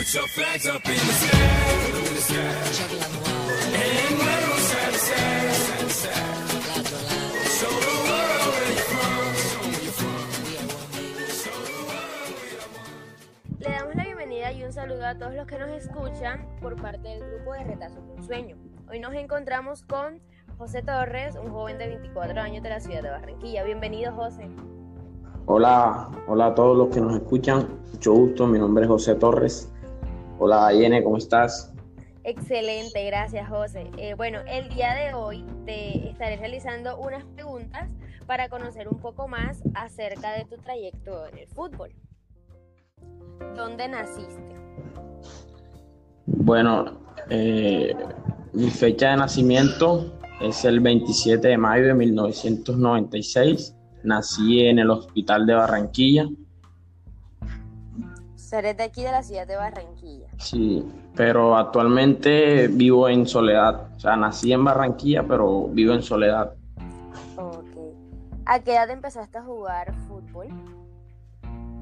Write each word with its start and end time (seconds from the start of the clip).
Put 0.00 0.14
your 0.14 0.28
flags 0.28 0.66
up 0.66 0.82
in 0.86 0.94
the 0.94 1.12
sky. 1.20 1.36
In 1.92 2.14
the 2.14 2.22
sky. 2.22 2.40
And 3.76 4.16
wave 4.16 4.60
side 4.70 4.92
to 4.94 4.98
side, 4.98 5.52
side 5.52 5.80
to 5.80 5.90
side. 5.92 6.16
Show 7.60 7.68
the 7.68 7.96
world 8.08 8.48
where 8.48 8.72
you're 8.72 8.88
from. 8.88 9.36
Show 9.44 9.60
where 9.60 9.82
you're 9.84 9.98
from. 10.00 10.24
Show 11.42 11.52
the 11.68 11.76
world 11.84 12.32
we 12.32 12.48
are 12.56 12.70
one. 12.80 12.96
Le 13.58 13.68
damos 13.68 13.94
la 13.94 14.04
bienvenida 14.04 14.52
y 14.52 14.64
un 14.64 14.72
saludo 14.72 15.04
a 15.04 15.18
todos 15.18 15.34
los 15.34 15.46
que 15.46 15.58
nos 15.58 15.68
escuchan 15.68 16.48
por 16.62 16.80
parte 16.80 17.06
del 17.06 17.20
grupo 17.20 17.52
de 17.52 17.64
Retazos 17.64 18.02
de 18.06 18.12
un 18.14 18.22
Sueño. 18.24 18.56
Hoy 18.88 19.00
nos 19.00 19.12
encontramos 19.12 19.82
con 19.82 20.22
José 20.56 20.80
Torres, 20.80 21.36
un 21.36 21.50
joven 21.50 21.76
de 21.76 21.88
24 21.88 22.40
años 22.40 22.62
de 22.62 22.70
la 22.70 22.80
ciudad 22.80 23.02
de 23.02 23.10
Barranquilla. 23.10 23.64
Bienvenido, 23.64 24.14
José. 24.14 24.48
Hola, 25.44 26.08
hola 26.26 26.46
a 26.46 26.54
todos 26.54 26.74
los 26.74 26.88
que 26.88 27.02
nos 27.02 27.12
escuchan. 27.14 27.68
Mucho 27.92 28.14
gusto, 28.14 28.46
mi 28.46 28.58
nombre 28.58 28.84
es 28.84 28.88
José 28.88 29.14
Torres. 29.16 29.70
Hola, 30.42 30.72
Yene, 30.72 31.04
¿cómo 31.04 31.18
estás? 31.18 31.70
Excelente, 32.24 33.04
gracias, 33.04 33.46
José. 33.50 33.90
Eh, 33.98 34.14
bueno, 34.14 34.38
el 34.48 34.70
día 34.70 34.94
de 34.94 35.12
hoy 35.12 35.44
te 35.66 36.08
estaré 36.08 36.38
realizando 36.38 36.96
unas 36.96 37.26
preguntas 37.26 37.90
para 38.24 38.48
conocer 38.48 38.88
un 38.88 38.98
poco 38.98 39.28
más 39.28 39.62
acerca 39.74 40.32
de 40.32 40.46
tu 40.46 40.56
trayecto 40.56 41.26
en 41.26 41.40
el 41.40 41.46
fútbol. 41.48 41.90
¿Dónde 43.54 43.86
naciste? 43.86 44.54
Bueno, 46.24 47.02
eh, 47.28 47.94
mi 48.54 48.70
fecha 48.70 49.10
de 49.10 49.16
nacimiento 49.18 50.18
es 50.40 50.64
el 50.64 50.80
27 50.80 51.48
de 51.48 51.58
mayo 51.58 51.88
de 51.88 51.94
1996. 51.94 53.76
Nací 54.04 54.62
en 54.62 54.78
el 54.78 54.88
Hospital 54.88 55.44
de 55.44 55.52
Barranquilla. 55.52 56.30
Seré 58.40 58.74
de 58.74 58.82
aquí 58.82 59.04
de 59.04 59.12
la 59.12 59.22
ciudad 59.22 59.46
de 59.46 59.54
Barranquilla. 59.54 60.26
Sí, 60.38 60.84
pero 61.14 61.56
actualmente 61.56 62.66
vivo 62.68 63.08
en 63.08 63.26
Soledad. 63.26 63.94
O 63.94 64.00
sea, 64.00 64.16
nací 64.16 64.52
en 64.52 64.64
Barranquilla, 64.64 65.22
pero 65.22 65.68
vivo 65.68 65.92
en 65.92 66.02
Soledad. 66.02 66.54
Ok. 67.36 67.94
¿A 68.46 68.58
qué 68.60 68.72
edad 68.72 68.90
empezaste 68.90 69.38
a 69.38 69.42
jugar 69.42 69.94
fútbol? 70.08 70.48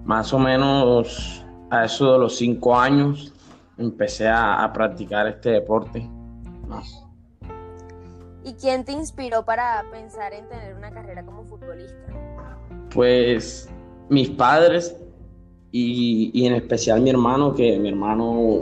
Más 0.05 0.33
o 0.35 0.39
menos 0.39 1.43
a 1.71 1.85
eso 1.85 2.13
de 2.13 2.19
los 2.19 2.37
cinco 2.37 2.77
años 2.77 3.33
empecé 3.79 4.29
a, 4.29 4.63
a 4.63 4.73
practicar 4.73 5.27
este 5.29 5.51
deporte. 5.51 6.07
Más. 6.67 7.07
¿Y 8.45 8.55
quién 8.55 8.85
te 8.85 8.93
inspiró 8.93 9.45
para 9.45 9.85
pensar 9.91 10.35
en 10.35 10.47
tener 10.49 10.75
una 10.75 10.91
carrera 10.91 11.25
como 11.25 11.45
futbolista? 11.45 12.13
Pues 12.93 13.71
mis 14.09 14.29
padres 14.31 14.97
y, 15.73 16.31
y 16.33 16.47
en 16.47 16.55
especial 16.55 17.01
mi 17.03 17.11
hermano, 17.11 17.55
que 17.55 17.79
mi 17.79 17.89
hermano 17.89 18.61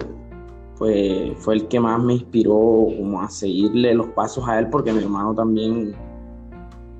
pues, 0.78 1.32
fue 1.38 1.54
el 1.54 1.68
que 1.68 1.80
más 1.80 2.02
me 2.02 2.14
inspiró 2.14 2.88
como 2.96 3.22
a 3.22 3.28
seguirle 3.30 3.94
los 3.94 4.08
pasos 4.08 4.46
a 4.48 4.58
él, 4.58 4.68
porque 4.68 4.92
mi 4.92 5.02
hermano 5.02 5.34
también 5.34 5.94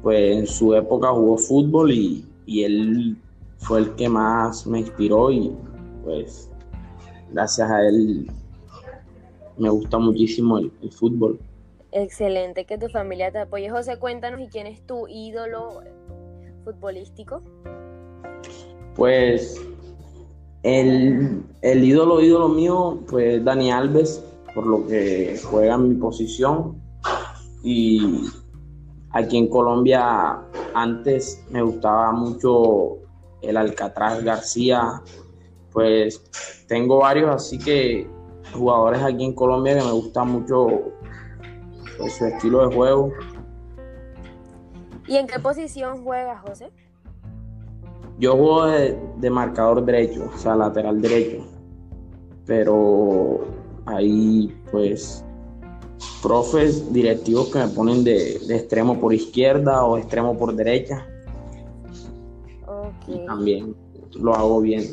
pues 0.03 0.37
en 0.37 0.47
su 0.47 0.75
época 0.75 1.09
jugó 1.09 1.37
fútbol 1.37 1.91
y, 1.91 2.25
y 2.47 2.63
él 2.63 3.17
fue 3.59 3.81
el 3.81 3.95
que 3.97 4.09
más 4.09 4.67
me 4.67 4.81
inspiró 4.81 5.31
y 5.31 5.53
pues 6.05 6.48
gracias 7.33 7.69
a 7.70 7.87
él 7.87 8.31
me 9.59 9.69
gusta 9.69 9.98
muchísimo 9.98 10.59
el, 10.59 10.70
el 10.83 10.93
fútbol. 10.93 11.41
Excelente 11.91 12.67
que 12.67 12.79
tu 12.79 12.89
familia 12.89 13.33
te 13.33 13.39
apoye. 13.39 13.70
José, 13.70 13.98
cuéntanos 13.98 14.41
y 14.41 14.48
quién 14.48 14.67
es 14.67 14.83
tu 14.87 15.09
ídolo 15.09 15.81
futbolístico. 16.65 17.43
Pues 18.95 19.61
el, 20.67 21.45
el 21.62 21.84
ídolo, 21.84 22.20
ídolo 22.20 22.48
mío, 22.48 22.98
pues 23.09 23.45
Dani 23.45 23.70
Alves, 23.70 24.25
por 24.53 24.67
lo 24.67 24.84
que 24.89 25.41
juega 25.45 25.77
en 25.77 25.91
mi 25.91 25.95
posición. 25.95 26.83
Y 27.62 28.25
aquí 29.11 29.36
en 29.39 29.48
Colombia 29.48 30.41
antes 30.74 31.41
me 31.51 31.63
gustaba 31.63 32.11
mucho 32.11 32.98
el 33.42 33.57
Alcatraz 33.57 34.24
García. 34.24 35.02
Pues 35.73 36.20
tengo 36.67 36.98
varios, 36.98 37.30
así 37.30 37.58
que 37.58 38.11
jugadores 38.52 39.02
aquí 39.02 39.24
en 39.24 39.35
Colombia 39.35 39.79
que 39.79 39.85
me 39.85 39.92
gustan 39.92 40.30
mucho 40.30 40.67
su 42.08 42.24
estilo 42.24 42.68
de 42.68 42.74
juego. 42.74 43.12
¿Y 45.07 45.17
en 45.17 45.29
qué 45.29 45.39
posición 45.39 46.02
juegas, 46.02 46.42
José? 46.42 46.73
Yo 48.19 48.33
juego 48.33 48.67
de, 48.67 48.99
de 49.19 49.31
marcador 49.31 49.85
derecho, 49.85 50.31
o 50.35 50.39
sea, 50.39 50.57
lateral 50.57 51.01
derecho. 51.01 51.45
Pero 52.47 53.41
hay, 53.85 54.55
pues, 54.71 55.25
profes 56.23 56.93
directivos 56.93 57.51
que 57.51 57.59
me 57.59 57.69
ponen 57.69 58.05
de, 58.05 58.39
de 58.47 58.57
extremo 58.57 58.99
por 58.99 59.13
izquierda 59.13 59.85
o 59.85 59.99
extremo 59.99 60.37
por 60.37 60.55
derecha. 60.55 61.07
Y 63.07 63.25
también 63.27 63.77
lo 64.19 64.35
hago 64.35 64.61
bien. 64.61 64.85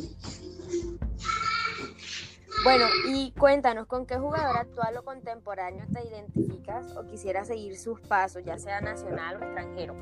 Bueno, 2.63 2.85
y 3.09 3.31
cuéntanos, 3.31 3.88
¿con 3.88 4.06
qué 4.06 4.16
jugador 4.16 4.56
actual 4.56 4.96
o 4.96 5.03
contemporáneo 5.03 5.84
te 5.91 6.07
identificas 6.07 6.96
o 6.96 7.06
quisieras 7.06 7.47
seguir 7.47 7.78
sus 7.78 8.00
pasos, 8.00 8.41
ya 8.46 8.57
sea 8.57 8.79
nacional 8.79 9.35
o 9.35 9.44
extranjero? 9.44 9.96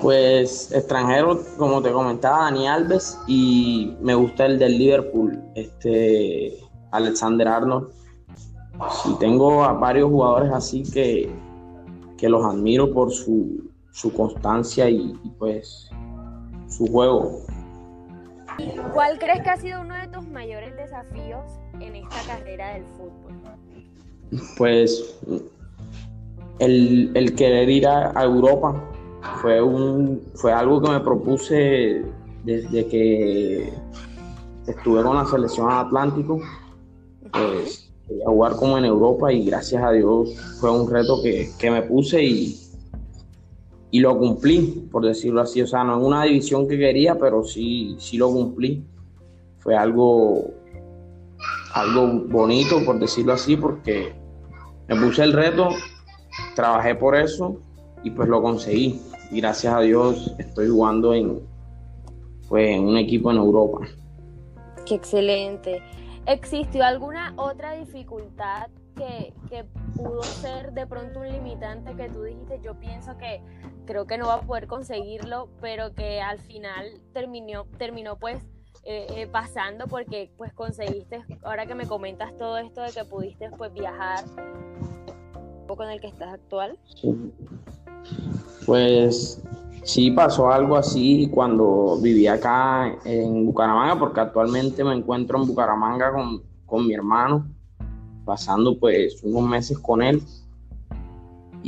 Pues 0.00 0.70
extranjero, 0.70 1.40
como 1.56 1.82
te 1.82 1.90
comentaba, 1.90 2.44
Dani 2.44 2.68
Alves 2.68 3.18
y 3.26 3.96
me 4.00 4.14
gusta 4.14 4.46
el 4.46 4.60
del 4.60 4.78
Liverpool, 4.78 5.42
este 5.56 6.56
Alexander 6.92 7.48
Arnold. 7.48 7.88
Sí, 9.02 9.16
tengo 9.18 9.64
a 9.64 9.72
varios 9.72 10.08
jugadores 10.10 10.52
así 10.52 10.84
que, 10.84 11.28
que 12.16 12.28
los 12.28 12.44
admiro 12.44 12.92
por 12.92 13.10
su, 13.10 13.68
su 13.90 14.12
constancia 14.12 14.88
y, 14.88 15.18
y, 15.24 15.30
pues 15.38 15.90
su 16.68 16.86
juego. 16.86 17.42
¿Cuál 18.92 19.18
crees 19.18 19.42
que 19.42 19.50
ha 19.50 19.56
sido 19.56 19.80
uno 19.80 19.94
de 19.94 20.08
tus 20.08 20.26
mayores 20.28 20.74
desafíos 20.76 21.44
en 21.80 21.96
esta 21.96 22.22
carrera 22.26 22.74
del 22.74 22.84
fútbol? 22.84 23.32
Pues 24.56 25.16
el, 26.58 27.12
el 27.14 27.34
querer 27.34 27.68
ir 27.70 27.86
a, 27.86 28.12
Europa 28.22 28.82
fue, 29.40 29.62
un, 29.62 30.22
fue 30.34 30.52
algo 30.52 30.82
que 30.82 30.90
me 30.90 31.00
propuse 31.00 32.04
desde 32.44 32.86
que 32.88 33.72
estuve 34.66 35.02
con 35.02 35.16
la 35.16 35.26
selección 35.26 35.70
Atlántico. 35.70 36.40
Pues 37.32 37.90
jugar 38.24 38.56
como 38.56 38.78
en 38.78 38.86
Europa 38.86 39.32
y 39.32 39.44
gracias 39.44 39.82
a 39.82 39.92
Dios 39.92 40.34
fue 40.60 40.70
un 40.70 40.90
reto 40.90 41.22
que, 41.22 41.50
que 41.58 41.70
me 41.70 41.82
puse 41.82 42.22
y, 42.22 42.67
y 43.90 44.00
lo 44.00 44.18
cumplí, 44.18 44.88
por 44.90 45.04
decirlo 45.04 45.40
así. 45.40 45.62
O 45.62 45.66
sea, 45.66 45.84
no 45.84 45.96
en 45.98 46.04
una 46.04 46.24
división 46.24 46.68
que 46.68 46.78
quería, 46.78 47.18
pero 47.18 47.42
sí, 47.44 47.96
sí 47.98 48.16
lo 48.16 48.30
cumplí. 48.30 48.84
Fue 49.58 49.76
algo, 49.76 50.50
algo 51.74 52.06
bonito, 52.28 52.84
por 52.84 52.98
decirlo 52.98 53.32
así, 53.32 53.56
porque 53.56 54.12
me 54.88 54.96
puse 54.96 55.22
el 55.22 55.32
reto, 55.32 55.68
trabajé 56.54 56.94
por 56.94 57.16
eso 57.16 57.60
y 58.02 58.10
pues 58.10 58.28
lo 58.28 58.42
conseguí. 58.42 59.00
Y 59.30 59.40
gracias 59.40 59.74
a 59.74 59.80
Dios 59.80 60.34
estoy 60.38 60.68
jugando 60.68 61.12
en, 61.12 61.40
pues, 62.48 62.70
en 62.70 62.84
un 62.84 62.96
equipo 62.96 63.30
en 63.30 63.38
Europa. 63.38 63.86
Qué 64.86 64.94
excelente. 64.94 65.82
¿Existió 66.26 66.84
alguna 66.84 67.32
otra 67.36 67.72
dificultad 67.74 68.68
que, 68.96 69.32
que, 69.48 69.64
pudo 69.96 70.22
ser 70.22 70.72
de 70.72 70.86
pronto 70.86 71.20
un 71.20 71.28
limitante 71.28 71.94
que 71.94 72.08
tú 72.08 72.22
dijiste? 72.22 72.60
Yo 72.62 72.74
pienso 72.78 73.16
que 73.16 73.40
creo 73.88 74.06
que 74.06 74.18
no 74.18 74.26
va 74.26 74.34
a 74.34 74.40
poder 74.42 74.66
conseguirlo, 74.66 75.48
pero 75.62 75.94
que 75.94 76.20
al 76.20 76.38
final 76.40 76.84
terminó, 77.14 77.64
terminó 77.78 78.18
pues 78.18 78.36
eh, 78.84 79.06
eh, 79.16 79.26
pasando 79.26 79.86
porque 79.86 80.30
pues 80.36 80.52
conseguiste, 80.52 81.24
ahora 81.42 81.64
que 81.64 81.74
me 81.74 81.86
comentas 81.86 82.36
todo 82.36 82.58
esto 82.58 82.82
de 82.82 82.92
que 82.92 83.06
pudiste 83.06 83.48
pues 83.56 83.72
viajar 83.72 84.26
con 85.66 85.88
el 85.88 86.02
que 86.02 86.08
estás 86.08 86.34
actual. 86.34 86.78
Sí. 86.96 87.14
Pues 88.66 89.42
sí 89.84 90.10
pasó 90.10 90.50
algo 90.50 90.76
así 90.76 91.30
cuando 91.32 91.98
vivía 92.02 92.34
acá 92.34 92.94
en 93.06 93.46
Bucaramanga, 93.46 93.98
porque 93.98 94.20
actualmente 94.20 94.84
me 94.84 94.94
encuentro 94.94 95.40
en 95.40 95.48
Bucaramanga 95.48 96.12
con, 96.12 96.42
con 96.66 96.86
mi 96.86 96.92
hermano, 96.92 97.46
pasando 98.26 98.78
pues 98.78 99.22
unos 99.22 99.48
meses 99.48 99.78
con 99.78 100.02
él. 100.02 100.22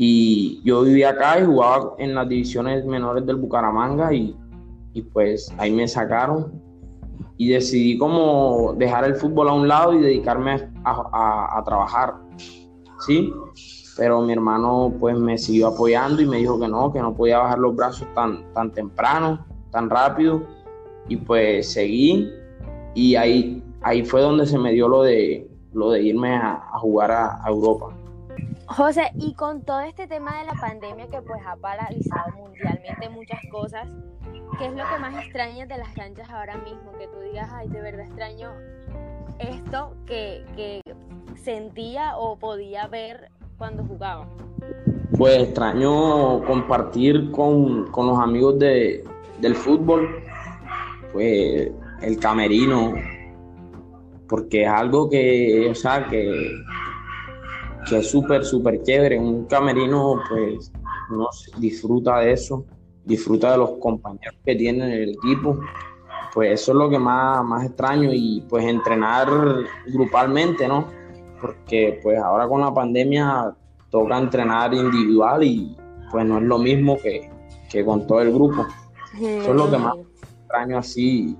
Y 0.02 0.62
yo 0.64 0.80
vivía 0.80 1.10
acá 1.10 1.38
y 1.38 1.44
jugaba 1.44 1.92
en 1.98 2.14
las 2.14 2.26
divisiones 2.26 2.86
menores 2.86 3.26
del 3.26 3.36
Bucaramanga 3.36 4.14
y, 4.14 4.34
y 4.94 5.02
pues 5.02 5.52
ahí 5.58 5.70
me 5.70 5.86
sacaron 5.86 6.58
y 7.36 7.48
decidí 7.48 7.98
como 7.98 8.72
dejar 8.78 9.04
el 9.04 9.14
fútbol 9.14 9.50
a 9.50 9.52
un 9.52 9.68
lado 9.68 9.92
y 9.92 9.98
dedicarme 9.98 10.70
a, 10.84 11.58
a, 11.58 11.62
trabajar, 11.64 12.14
¿sí? 13.00 13.30
pero 13.94 14.22
mi 14.22 14.32
hermano 14.32 14.90
pues 14.98 15.18
me 15.18 15.36
siguió 15.36 15.66
apoyando 15.66 16.22
y 16.22 16.26
me 16.26 16.38
dijo 16.38 16.58
que 16.58 16.68
no, 16.68 16.90
que 16.90 17.00
no 17.00 17.14
podía 17.14 17.36
bajar 17.36 17.58
los 17.58 17.76
brazos 17.76 18.08
tan, 18.14 18.50
tan 18.54 18.72
temprano, 18.72 19.44
tan 19.70 19.90
rápido 19.90 20.42
y 21.08 21.16
pues 21.18 21.72
seguí 21.72 22.26
y 22.94 23.16
ahí 23.16 23.62
ahí 23.82 24.02
fue 24.02 24.22
donde 24.22 24.46
se 24.46 24.58
me 24.58 24.72
dio 24.72 24.88
lo 24.88 25.02
de, 25.02 25.46
lo 25.74 25.90
de 25.90 26.02
irme 26.04 26.36
a, 26.36 26.70
jugar 26.78 27.10
a 27.10 27.42
Europa. 27.46 27.99
José, 28.70 29.10
y 29.18 29.34
con 29.34 29.62
todo 29.62 29.80
este 29.80 30.06
tema 30.06 30.38
de 30.38 30.46
la 30.46 30.52
pandemia 30.52 31.08
que 31.08 31.20
pues 31.22 31.40
ha 31.44 31.56
paralizado 31.56 32.30
mundialmente 32.36 33.08
muchas 33.08 33.40
cosas, 33.50 33.88
¿qué 34.58 34.66
es 34.66 34.72
lo 34.72 34.84
que 34.88 34.98
más 35.00 35.24
extrañas 35.24 35.68
de 35.68 35.76
las 35.76 35.92
canchas 35.92 36.30
ahora 36.30 36.56
mismo? 36.58 36.92
Que 36.96 37.08
tú 37.08 37.18
digas, 37.20 37.50
ay, 37.52 37.68
de 37.68 37.80
verdad 37.80 38.06
extraño 38.06 38.52
esto 39.40 39.96
que, 40.06 40.44
que 40.54 40.82
sentía 41.34 42.16
o 42.16 42.38
podía 42.38 42.86
ver 42.86 43.32
cuando 43.58 43.84
jugaba. 43.84 44.28
Pues 45.18 45.42
extraño 45.42 46.44
compartir 46.44 47.32
con, 47.32 47.90
con 47.90 48.06
los 48.06 48.20
amigos 48.20 48.60
de, 48.60 49.02
del 49.40 49.56
fútbol, 49.56 50.22
pues 51.12 51.72
el 52.02 52.20
camerino, 52.20 52.94
porque 54.28 54.62
es 54.62 54.68
algo 54.68 55.10
que, 55.10 55.66
o 55.68 55.74
sea, 55.74 56.06
que, 56.06 56.52
que 57.88 57.98
es 57.98 58.10
súper, 58.10 58.44
súper 58.44 58.82
chévere. 58.82 59.18
Un 59.18 59.44
camerino, 59.46 60.20
pues, 60.28 60.72
uno 61.10 61.28
disfruta 61.58 62.18
de 62.20 62.32
eso, 62.32 62.64
disfruta 63.04 63.52
de 63.52 63.58
los 63.58 63.70
compañeros 63.78 64.36
que 64.44 64.54
tiene 64.54 64.84
en 64.84 65.02
el 65.02 65.10
equipo. 65.10 65.58
Pues 66.32 66.60
eso 66.60 66.72
es 66.72 66.78
lo 66.78 66.88
que 66.88 66.98
más, 66.98 67.44
más 67.44 67.64
extraño 67.64 68.10
y 68.12 68.44
pues 68.48 68.64
entrenar 68.64 69.28
grupalmente, 69.88 70.68
¿no? 70.68 70.86
Porque 71.40 71.98
pues 72.02 72.18
ahora 72.20 72.46
con 72.46 72.60
la 72.60 72.72
pandemia 72.72 73.52
toca 73.90 74.16
entrenar 74.16 74.72
individual 74.72 75.42
y 75.42 75.76
pues 76.12 76.24
no 76.24 76.38
es 76.38 76.44
lo 76.44 76.58
mismo 76.58 76.96
que, 76.98 77.28
que 77.68 77.84
con 77.84 78.06
todo 78.06 78.20
el 78.20 78.32
grupo. 78.32 78.64
Eso 79.20 79.50
es 79.50 79.56
lo 79.56 79.68
que 79.68 79.78
más 79.78 79.96
extraño 80.40 80.78
así 80.78 81.36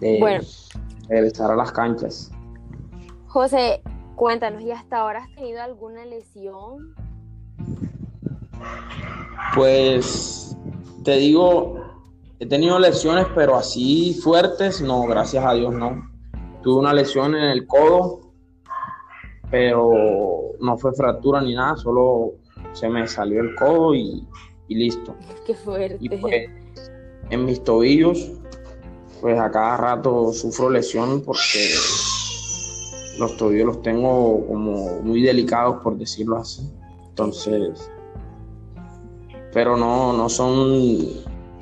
de 0.00 0.18
Bueno. 0.20 0.44
regresar 1.08 1.50
a 1.50 1.56
las 1.56 1.72
canchas. 1.72 2.30
José, 3.28 3.82
cuéntanos, 4.16 4.62
¿y 4.62 4.70
hasta 4.70 4.98
ahora 4.98 5.24
has 5.24 5.34
tenido 5.34 5.62
alguna 5.62 6.04
lesión? 6.04 6.94
Pues 9.54 10.56
te 11.04 11.16
digo, 11.16 11.82
he 12.38 12.46
tenido 12.46 12.78
lesiones, 12.78 13.26
pero 13.34 13.56
así 13.56 14.18
fuertes, 14.22 14.80
no, 14.80 15.02
gracias 15.02 15.44
a 15.44 15.54
Dios 15.54 15.74
no. 15.74 16.10
Tuve 16.62 16.80
una 16.80 16.92
lesión 16.92 17.34
en 17.34 17.44
el 17.44 17.66
codo, 17.66 18.32
pero 19.50 19.92
no 20.60 20.78
fue 20.78 20.92
fractura 20.94 21.40
ni 21.40 21.54
nada, 21.54 21.76
solo 21.76 22.34
se 22.72 22.88
me 22.88 23.06
salió 23.06 23.40
el 23.40 23.54
codo 23.56 23.94
y, 23.94 24.26
y 24.68 24.74
listo. 24.74 25.14
Qué 25.46 25.54
fuerte. 25.54 25.98
Y 26.00 26.08
pues 26.08 26.48
en 27.30 27.44
mis 27.44 27.62
tobillos, 27.62 28.32
pues 29.20 29.38
a 29.38 29.50
cada 29.50 29.76
rato 29.76 30.32
sufro 30.32 30.70
lesión 30.70 31.22
porque 31.22 31.68
los 33.18 33.36
tobillos 33.36 33.66
los 33.66 33.82
tengo 33.82 34.46
como 34.46 35.00
muy 35.02 35.22
delicados, 35.22 35.82
por 35.82 35.96
decirlo 35.96 36.38
así. 36.38 36.68
Entonces, 37.08 37.90
pero 39.52 39.76
no, 39.76 40.12
no 40.12 40.28
son 40.28 40.98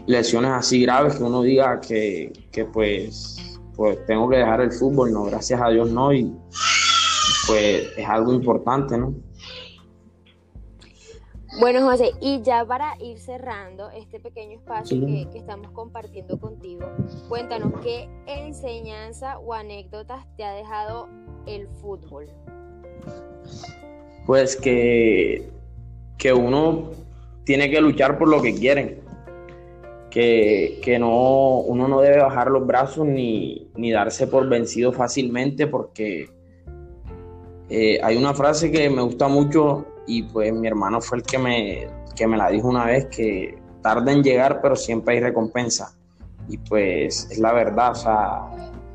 lesiones 0.06 0.50
así 0.52 0.82
graves 0.82 1.16
que 1.16 1.24
uno 1.24 1.42
diga 1.42 1.80
que, 1.80 2.32
que 2.52 2.64
pues, 2.64 3.58
pues 3.74 4.04
tengo 4.06 4.28
que 4.28 4.36
dejar 4.36 4.60
el 4.60 4.72
fútbol, 4.72 5.12
no, 5.12 5.24
gracias 5.24 5.60
a 5.60 5.68
Dios 5.70 5.90
no, 5.90 6.12
y 6.12 6.32
pues 7.46 7.88
es 7.96 8.08
algo 8.08 8.32
importante, 8.32 8.96
¿no? 8.96 9.14
Bueno, 11.58 11.82
José, 11.82 12.12
y 12.20 12.40
ya 12.42 12.64
para 12.64 12.94
ir 13.02 13.18
cerrando 13.18 13.90
este 13.90 14.20
pequeño 14.20 14.56
espacio 14.56 14.96
Sí. 14.96 15.04
que, 15.24 15.30
que 15.30 15.38
estamos 15.38 15.72
compartiendo 15.72 16.38
contigo, 16.38 16.86
cuéntanos 17.28 17.72
qué 17.82 18.08
enseñanza 18.26 19.38
o 19.40 19.52
anécdotas 19.52 20.24
te 20.36 20.44
ha 20.44 20.52
dejado 20.52 21.08
el 21.46 21.68
fútbol. 21.80 22.26
pues 24.26 24.56
que, 24.56 25.50
que 26.18 26.32
uno 26.32 26.90
tiene 27.44 27.70
que 27.70 27.80
luchar 27.80 28.18
por 28.18 28.28
lo 28.28 28.40
que 28.40 28.54
quiere, 28.54 29.00
que, 30.10 30.80
que 30.82 30.98
no, 30.98 31.58
uno 31.58 31.88
no 31.88 32.00
debe 32.00 32.18
bajar 32.18 32.50
los 32.50 32.66
brazos 32.66 33.06
ni, 33.06 33.70
ni 33.76 33.90
darse 33.90 34.26
por 34.26 34.48
vencido 34.48 34.92
fácilmente 34.92 35.66
porque 35.66 36.28
eh, 37.68 38.00
hay 38.02 38.16
una 38.16 38.34
frase 38.34 38.70
que 38.70 38.90
me 38.90 39.02
gusta 39.02 39.28
mucho 39.28 39.86
y 40.06 40.24
pues 40.24 40.52
mi 40.52 40.66
hermano 40.66 41.00
fue 41.00 41.18
el 41.18 41.24
que 41.24 41.38
me, 41.38 41.88
que 42.16 42.26
me 42.26 42.36
la 42.36 42.50
dijo 42.50 42.68
una 42.68 42.84
vez 42.86 43.06
que 43.06 43.56
tarda 43.82 44.12
en 44.12 44.22
llegar 44.22 44.60
pero 44.60 44.76
siempre 44.76 45.14
hay 45.14 45.20
recompensa 45.20 45.96
y 46.48 46.58
pues 46.58 47.28
es 47.30 47.38
la 47.38 47.52
verdad, 47.52 47.92
o 47.92 47.94
sea, 47.94 48.50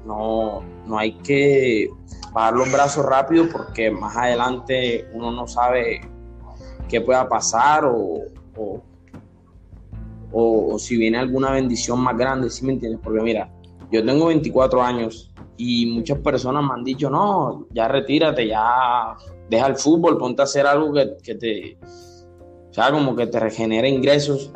no, 0.06 0.62
no 0.86 0.98
hay 0.98 1.14
que 1.20 1.90
bajar 2.36 2.54
los 2.54 2.70
brazos 2.70 3.06
rápido 3.06 3.46
porque 3.50 3.90
más 3.90 4.16
adelante 4.18 5.08
uno 5.14 5.32
no 5.32 5.48
sabe 5.48 6.02
qué 6.90 7.00
pueda 7.00 7.30
pasar 7.30 7.86
o, 7.86 8.20
o, 8.58 8.84
o- 10.34 10.78
si 10.78 10.98
viene 10.98 11.18
alguna 11.18 11.52
bendición 11.52 12.02
más 12.02 12.18
grande, 12.18 12.50
¿sí 12.50 12.66
me 12.66 12.74
entiendes? 12.74 13.00
Porque 13.02 13.22
mira, 13.22 13.50
yo 13.90 14.06
tengo 14.06 14.26
24 14.26 14.84
años 14.84 15.32
y 15.56 15.86
muchas 15.86 16.20
personas 16.20 16.62
me 16.62 16.74
han 16.74 16.84
dicho, 16.84 17.10
no, 17.10 17.68
ya 17.72 17.88
retírate, 17.88 18.46
ya 18.50 19.16
deja 19.50 19.68
el 19.68 19.78
fútbol, 19.78 20.18
ponte 20.18 20.42
a 20.42 20.44
hacer 20.44 20.68
algo 20.68 20.92
que, 20.92 21.16
que 21.24 21.36
te, 21.36 21.78
o 22.70 22.74
sea, 22.74 22.92
como 22.92 23.16
que 23.16 23.28
te 23.28 23.40
regenere 23.40 23.88
ingresos. 23.88 24.52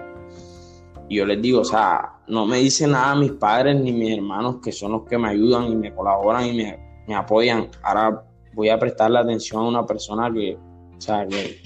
Y 1.07 1.15
yo 1.15 1.25
les 1.25 1.41
digo, 1.41 1.61
o 1.61 1.65
sea, 1.65 2.19
no 2.27 2.45
me 2.45 2.57
dicen 2.57 2.91
nada 2.91 3.15
mis 3.15 3.31
padres 3.31 3.79
ni 3.79 3.93
mis 3.93 4.17
hermanos, 4.17 4.57
que 4.61 4.73
son 4.73 4.91
los 4.91 5.03
que 5.05 5.17
me 5.17 5.29
ayudan 5.29 5.63
y 5.71 5.75
me 5.77 5.95
colaboran 5.95 6.45
y 6.45 6.53
me, 6.57 6.88
me 7.09 7.15
apoyan. 7.15 7.69
Ahora 7.81 8.23
voy 8.53 8.69
a 8.69 8.77
prestarle 8.77 9.17
atención 9.17 9.63
a 9.63 9.67
una 9.67 9.85
persona 9.85 10.31
que, 10.31 10.55
o 10.55 11.01
sea, 11.01 11.27
que 11.27 11.59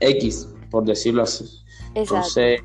X, 0.00 0.48
por 0.70 0.84
decirlo 0.84 1.24
así. 1.24 1.44
Exacto. 1.94 2.00
Entonces, 2.00 2.62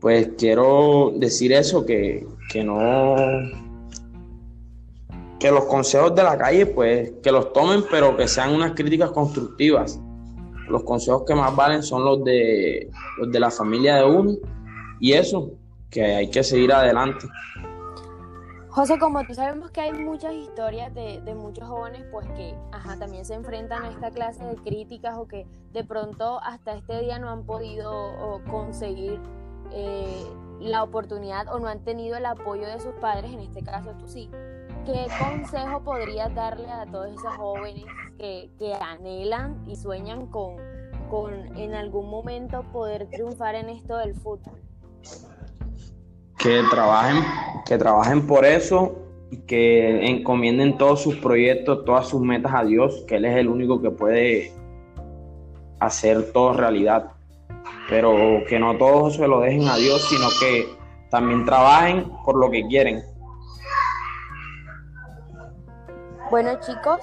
pues 0.00 0.30
quiero 0.38 1.12
decir 1.16 1.52
eso, 1.52 1.84
que, 1.84 2.24
que 2.52 2.62
no, 2.62 3.16
que 5.40 5.50
los 5.50 5.64
consejos 5.64 6.14
de 6.14 6.22
la 6.22 6.38
calle, 6.38 6.66
pues 6.66 7.12
que 7.20 7.32
los 7.32 7.52
tomen, 7.52 7.82
pero 7.90 8.16
que 8.16 8.28
sean 8.28 8.54
unas 8.54 8.72
críticas 8.72 9.10
constructivas. 9.10 10.00
Los 10.68 10.84
consejos 10.84 11.24
que 11.26 11.34
más 11.34 11.54
valen 11.56 11.82
son 11.82 12.04
los 12.04 12.22
de, 12.22 12.88
los 13.18 13.32
de 13.32 13.40
la 13.40 13.50
familia 13.50 13.96
de 13.96 14.04
uno 14.04 14.36
y 15.00 15.14
eso, 15.14 15.50
que 15.90 16.04
hay 16.04 16.30
que 16.30 16.44
seguir 16.44 16.72
adelante. 16.72 17.26
José, 18.72 18.98
como 18.98 19.22
tú 19.26 19.34
sabemos 19.34 19.70
que 19.70 19.82
hay 19.82 19.92
muchas 19.92 20.32
historias 20.32 20.94
de, 20.94 21.20
de 21.20 21.34
muchos 21.34 21.68
jóvenes, 21.68 22.06
pues 22.10 22.26
que 22.30 22.54
ajá, 22.72 22.98
también 22.98 23.26
se 23.26 23.34
enfrentan 23.34 23.84
a 23.84 23.90
esta 23.90 24.10
clase 24.10 24.42
de 24.46 24.54
críticas 24.56 25.18
o 25.18 25.28
que 25.28 25.46
de 25.74 25.84
pronto 25.84 26.40
hasta 26.42 26.74
este 26.76 27.00
día 27.00 27.18
no 27.18 27.28
han 27.28 27.44
podido 27.44 28.40
conseguir 28.50 29.20
eh, 29.72 30.24
la 30.58 30.82
oportunidad 30.84 31.54
o 31.54 31.58
no 31.58 31.68
han 31.68 31.84
tenido 31.84 32.16
el 32.16 32.24
apoyo 32.24 32.66
de 32.66 32.80
sus 32.80 32.94
padres, 32.94 33.30
en 33.30 33.40
este 33.40 33.62
caso 33.62 33.90
tú 34.00 34.08
sí. 34.08 34.30
¿Qué 34.86 35.06
consejo 35.18 35.82
podrías 35.82 36.34
darle 36.34 36.70
a 36.70 36.86
todos 36.86 37.08
esos 37.08 37.36
jóvenes 37.36 37.84
que, 38.16 38.50
que 38.58 38.72
anhelan 38.72 39.62
y 39.68 39.76
sueñan 39.76 40.28
con, 40.28 40.56
con 41.10 41.58
en 41.58 41.74
algún 41.74 42.08
momento 42.08 42.62
poder 42.72 43.06
triunfar 43.10 43.54
en 43.54 43.68
esto 43.68 43.98
del 43.98 44.14
fútbol? 44.14 44.62
Que 46.42 46.62
trabajen, 46.70 47.24
que 47.64 47.78
trabajen 47.78 48.26
por 48.26 48.44
eso 48.44 48.98
y 49.30 49.36
que 49.38 50.06
encomienden 50.06 50.76
todos 50.76 51.00
sus 51.00 51.16
proyectos, 51.16 51.84
todas 51.84 52.08
sus 52.08 52.20
metas 52.20 52.52
a 52.52 52.64
Dios, 52.64 53.04
que 53.06 53.16
Él 53.16 53.24
es 53.24 53.36
el 53.36 53.48
único 53.48 53.80
que 53.80 53.90
puede 53.90 54.52
hacer 55.78 56.32
todo 56.32 56.54
realidad. 56.54 57.12
Pero 57.88 58.42
que 58.48 58.58
no 58.58 58.76
todos 58.76 59.16
se 59.16 59.28
lo 59.28 59.40
dejen 59.40 59.68
a 59.68 59.76
Dios, 59.76 60.02
sino 60.08 60.28
que 60.40 60.66
también 61.10 61.44
trabajen 61.44 62.10
por 62.24 62.36
lo 62.36 62.50
que 62.50 62.66
quieren. 62.66 63.02
Bueno 66.30 66.58
chicos, 66.60 67.00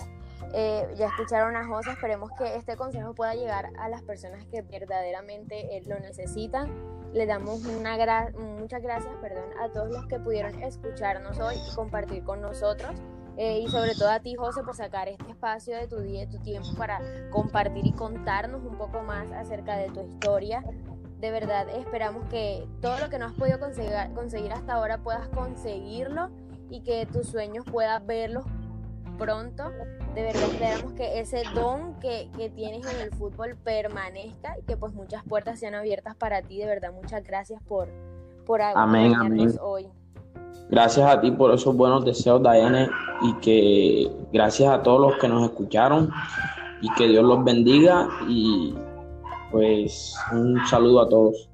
eh, 0.53 0.87
ya 0.95 1.07
escucharon 1.07 1.55
a 1.55 1.65
José, 1.65 1.91
esperemos 1.91 2.31
que 2.37 2.55
este 2.55 2.75
consejo 2.75 3.13
pueda 3.13 3.35
llegar 3.35 3.69
a 3.79 3.87
las 3.87 4.01
personas 4.01 4.43
que 4.45 4.63
verdaderamente 4.63 5.77
eh, 5.77 5.83
lo 5.85 5.99
necesitan. 5.99 6.98
Le 7.13 7.25
damos 7.25 7.61
muchas 8.59 8.81
gracias 8.83 9.13
perdón, 9.21 9.49
a 9.59 9.69
todos 9.69 9.89
los 9.89 10.05
que 10.05 10.19
pudieron 10.19 10.61
escucharnos 10.61 11.39
hoy 11.39 11.55
y 11.55 11.75
compartir 11.75 12.23
con 12.23 12.41
nosotros. 12.41 12.91
eh, 13.37 13.59
y 13.59 13.69
sobre 13.69 13.95
todo 13.95 14.09
a 14.09 14.19
ti, 14.19 14.35
José, 14.35 14.63
por 14.63 14.75
sacar 14.75 15.07
este 15.07 15.29
espacio 15.29 15.77
de 15.77 15.87
tu 15.87 15.99
día, 16.01 16.25
de 16.25 16.27
tu 16.27 16.43
tiempo 16.43 16.67
para 16.77 16.99
compartir 17.31 17.87
y 17.87 17.93
contarnos 17.93 18.63
un 18.65 18.77
poco 18.77 19.01
más 19.01 19.31
acerca 19.31 19.77
de 19.77 19.89
tu 19.89 20.01
historia. 20.01 20.61
De 21.19 21.31
verdad, 21.31 21.67
esperamos 21.69 22.25
que 22.29 22.67
todo 22.81 22.99
lo 22.99 23.09
que 23.09 23.17
no 23.17 23.25
has 23.25 23.33
podido 23.33 23.59
conseguir, 23.59 23.93
conseguir 24.13 24.51
hasta 24.51 24.73
ahora 24.73 24.97
puedas 24.99 25.29
conseguirlo 25.29 26.29
y 26.69 26.81
que 26.81 27.05
tus 27.05 27.27
sueños 27.27 27.65
puedas 27.71 28.05
verlos 28.05 28.45
pronto. 29.19 29.63
De 30.15 30.23
verdad 30.23 30.43
esperamos 30.43 30.93
que 30.93 31.19
ese 31.19 31.43
don 31.53 31.99
que, 31.99 32.29
que 32.35 32.49
tienes 32.49 32.85
en 32.91 33.01
el 33.01 33.11
fútbol 33.11 33.55
permanezca 33.63 34.57
y 34.57 34.63
que 34.63 34.77
pues 34.77 34.93
muchas 34.93 35.23
puertas 35.23 35.59
sean 35.59 35.75
abiertas 35.75 36.15
para 36.15 36.41
ti. 36.41 36.57
De 36.57 36.65
verdad, 36.65 36.91
muchas 36.93 37.23
gracias 37.23 37.61
por, 37.63 37.89
por 38.45 38.61
Amén, 38.61 39.13
amén. 39.13 39.53
hoy. 39.61 39.87
gracias 40.69 41.07
a 41.07 41.21
ti 41.21 41.29
por 41.31 41.53
esos 41.53 41.75
buenos 41.75 42.03
deseos, 42.05 42.41
Dayane, 42.41 42.89
y 43.21 43.33
que 43.35 44.11
gracias 44.33 44.69
a 44.71 44.81
todos 44.81 44.99
los 44.99 45.19
que 45.19 45.27
nos 45.27 45.43
escucharon 45.43 46.09
y 46.81 46.91
que 46.93 47.07
Dios 47.07 47.23
los 47.23 47.43
bendiga 47.43 48.07
y 48.27 48.73
pues 49.51 50.15
un 50.31 50.65
saludo 50.65 51.01
a 51.01 51.09
todos. 51.09 51.49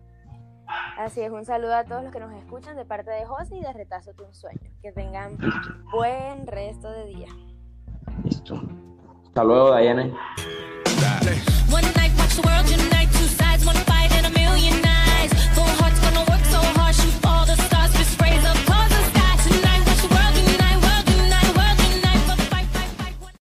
Así 0.97 1.21
es, 1.21 1.31
un 1.31 1.43
saludo 1.43 1.75
a 1.75 1.83
todos 1.83 2.03
los 2.03 2.11
que 2.13 2.19
nos 2.19 2.33
escuchan 2.33 2.77
de 2.77 2.85
parte 2.85 3.11
de 3.11 3.25
José 3.25 3.57
y 3.57 3.61
de 3.61 3.73
Retazo 3.73 4.13
Tu 4.13 4.23
Sueño. 4.31 4.71
Que 4.81 4.91
tengan 4.93 5.37
buen 5.91 6.47
resto 6.47 6.89
de 6.89 7.05
día. 7.07 7.27
Listo. 8.25 8.61
Hasta 9.27 9.43
luego, 9.43 9.75
Diane. 9.75 10.11
Dale. 11.01 11.55